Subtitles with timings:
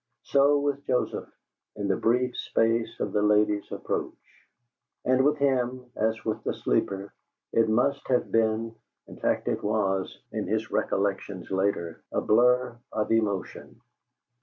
[0.23, 1.29] So with Joseph,
[1.75, 4.11] in the brief space of the lady's approach.
[5.05, 7.13] And with him, as with the sleeper,
[7.53, 8.73] it must have been
[9.07, 13.79] in fact it was, in his recollections, later a blur of emotion.